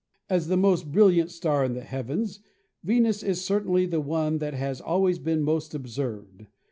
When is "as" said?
0.31-0.47